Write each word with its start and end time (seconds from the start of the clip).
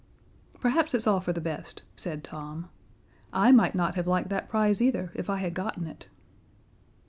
"Perhaps 0.59 0.95
it's 0.95 1.05
all 1.05 1.19
for 1.19 1.31
the 1.31 1.39
best," 1.39 1.83
said 1.95 2.23
Tom. 2.23 2.69
"I 3.31 3.51
might 3.51 3.75
not 3.75 3.93
have 3.93 4.07
liked 4.07 4.29
that 4.29 4.49
prize 4.49 4.81
either, 4.81 5.11
if 5.13 5.29
I 5.29 5.37
had 5.37 5.53
gotten 5.53 5.85
it." 5.85 6.07